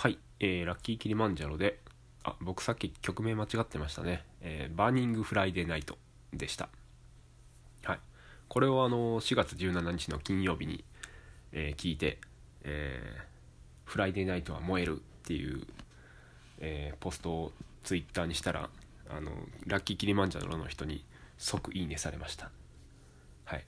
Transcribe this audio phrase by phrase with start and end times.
[0.00, 1.78] はい、えー、ラッキーキリマンジャロで、
[2.24, 4.24] あ、僕さっき曲名間違ってましたね。
[4.40, 5.98] えー、 Burning Friday Night
[6.32, 6.70] でした。
[7.84, 8.00] はい。
[8.48, 10.84] これをあの、4月17日の金曜日に、
[11.52, 12.18] えー、聞いて、
[12.62, 13.20] えー、
[13.84, 15.66] フライデーナイトは燃えるっていう、
[16.60, 17.52] えー、ポストを
[17.84, 18.70] ツイッターにしたら、
[19.10, 19.32] あの、
[19.66, 21.04] ラッキーキリマンジャロの人に
[21.36, 22.50] 即いいねされました。
[23.44, 23.66] はい。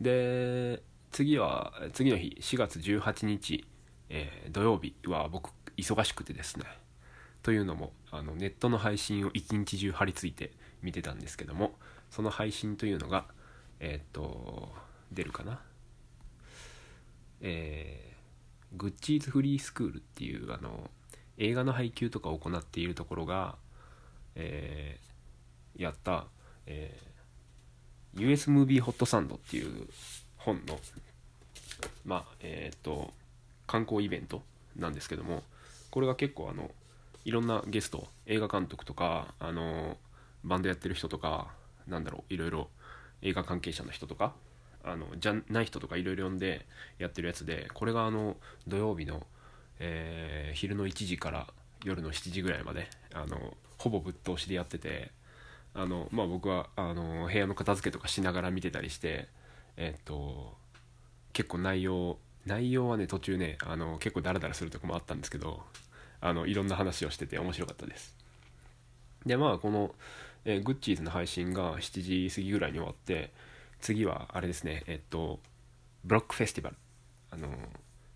[0.00, 3.64] で、次は、次の日、4月18日、
[4.10, 6.66] えー、土曜日は僕忙しくてですね
[7.42, 10.52] というのもあのネットの配信を一日中張り付いて
[10.82, 11.72] 見てたんですけども
[12.10, 13.24] その配信というのが
[13.78, 14.68] えっ、と
[15.10, 15.60] 出るかな？
[17.40, 20.90] えー、グッチーズフリースクールっていうあの
[21.38, 23.56] 映画の配給とかを行っているところが、
[24.34, 26.26] えー、やった、
[26.66, 29.88] えー、US ムービーホットサンドっていう
[30.36, 30.78] 本の
[32.04, 33.14] まあえっ、と
[33.70, 34.42] 観光イベント
[34.76, 35.44] なんですけども
[35.92, 36.72] これが結構あの
[37.24, 39.96] いろんなゲスト映画監督とかあの
[40.42, 41.52] バンドやってる人とか
[41.86, 42.68] なんだろういろいろ
[43.22, 44.32] 映画関係者の人とか
[44.82, 46.66] あのじゃない人とかいろいろ呼んで
[46.98, 49.24] やってるやつでこれがあの土曜日の、
[49.78, 51.46] えー、昼の1時から
[51.84, 55.12] 夜の7時ぐらいまであのほぼぶっ通しでやってて
[55.74, 59.28] あの、まあ、僕はあの部屋の片付けとかしながら見てたりして
[59.76, 60.54] えっと
[61.32, 62.18] 結構内容
[62.50, 65.62] 内容はね途中ねあの結構ダラダラするとこもあったんですけど
[66.20, 68.16] あのいろんな話をしてて面白かったです。
[69.24, 69.94] でまあこの、
[70.44, 73.32] え、グッチーズの配信が7時過ぎぐらいに終わって
[73.80, 75.38] 次はあれですねえっと
[76.04, 76.76] ブロックフェスティバル。
[77.30, 77.48] あの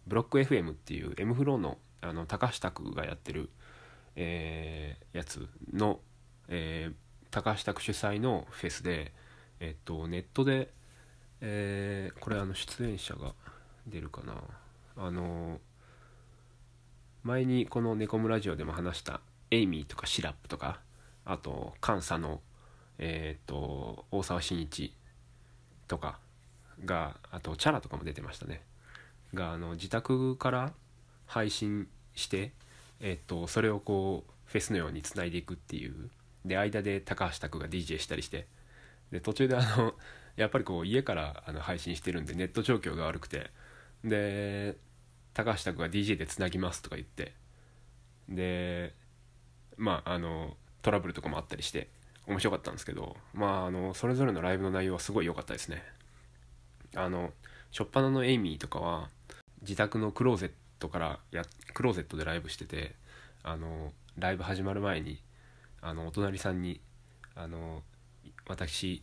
[0.09, 3.49] ブロック FM っていう M フローのあの高橋拓がやってる、
[4.17, 6.01] えー、やつの、
[6.49, 6.95] えー、
[7.31, 9.13] 高橋拓主催のフェスで
[9.61, 10.71] えっとネットで、
[11.41, 13.33] えー、これあの出演者が
[13.87, 14.35] 出るかな。
[14.97, 15.61] あの
[17.23, 20.81] 前にこの「ネコムラジオ」でも話したエイミーとかシラップとか
[21.25, 22.41] あと監査の
[22.99, 24.95] えっ、ー、と大沢慎一
[25.89, 26.19] とか
[26.85, 28.63] があとチャラとかも出てましたね。
[29.33, 30.73] があの自宅から
[31.27, 32.53] 配信して
[33.01, 36.11] えっ、ー、とそれをこうフェスのようにつないでいくっていう。
[36.45, 38.47] で間で高橋拓が DJ したりして。
[39.11, 39.95] で途中であの
[40.37, 43.51] やっぱりこう家からあの配信してるんでネット状況が悪くて
[44.05, 44.77] で
[45.33, 47.35] 高橋拓が DJ でつなぎますとか言って
[48.29, 48.95] で
[49.77, 51.89] まああのトラブルとかもあったりして
[52.27, 55.83] 面白かったんですけどまああのそれぞれのライブの内容はすごい良かったですね。
[56.95, 57.33] あの
[57.73, 59.09] 初っ端のエイミーとかは
[59.63, 61.43] 自宅のクローゼットからや
[61.73, 62.95] クローゼットでライブしてて
[63.43, 65.21] あのライブ始まる前に
[65.83, 66.81] あのお隣さんに
[67.35, 67.83] あの
[68.47, 69.03] 私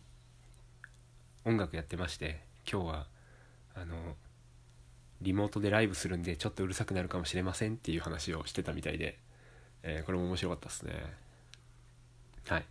[1.43, 2.41] 音楽やってまして
[2.71, 3.07] 今日は
[3.75, 4.15] あの
[5.21, 9.19] リモートでライブするんでちょっとうるさくなるかもしれませんっていう話をしてたみたいで、
[9.83, 10.93] えー、これも面白かったですね。
[12.47, 12.65] はい。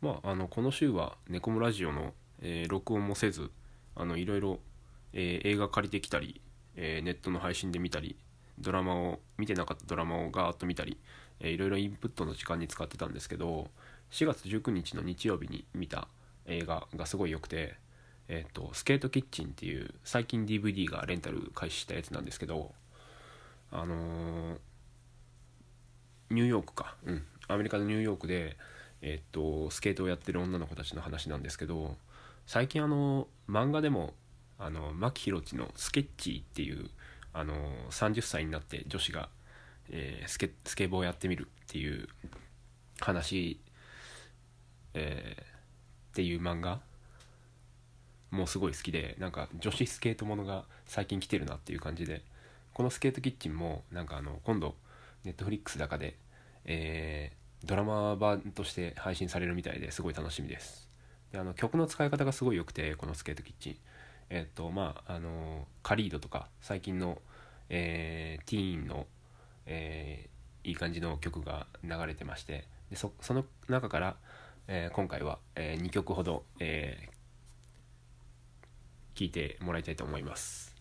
[0.00, 3.50] まああのこの週は「ネコムラジオの」えー、録音もせず
[3.96, 4.60] あのいろいろ、
[5.12, 6.40] えー、映画借りてきたり、
[6.76, 8.16] えネットの配信で見たり
[8.60, 10.98] ドラマを見てなかったドラマをガーッと見たり、
[11.40, 13.68] えー、いろいろインプットの時間に使ってたんですけど
[14.10, 16.08] 4月19日の日曜日に見た
[16.46, 17.76] 映画がすごい良くて
[18.28, 22.72] えっ、と、スケートキッチンっていう最近 DVD がレンタル開始したやつなんですけど、
[23.72, 24.58] あのー、
[26.30, 28.56] ニューヨークか、うん、アメリカのニューヨークで、
[29.00, 31.96] えっ、と、スケートをやってる女の子たちの話なんですけど、
[32.46, 34.14] 最近あの、漫画でも、
[34.58, 36.90] あの、牧宏地のスケッチーっていう、
[37.32, 37.54] あの
[37.90, 39.28] 30歳になって女子が、
[39.90, 42.08] え、スケスケボーやってみるっていう
[43.00, 43.60] 話、
[44.94, 45.36] え、
[46.10, 46.80] っていう漫画
[48.30, 52.22] もうすごい好きでなんか女子スケートものが最近来てるなっていう感じで
[52.74, 54.74] このスケートキッチンもなんかあの今度
[55.24, 56.16] ネットフリックス高で、
[56.64, 60.88] えー、ドラマ版として配信されるみたいですごい楽しみです。
[61.32, 63.76] であの曲の使い方がすごい良くてこのスケートキッチン。
[64.30, 67.18] えっ、とまああのカリードとか最近の、
[67.70, 69.06] えー、ティーンの、
[69.66, 74.16] えー、いい感じの曲が流れてましてでその中から、
[74.66, 77.10] えー、今回は、えー、2曲ほど、えー、
[79.18, 80.77] 聞いてもらいたいと思います。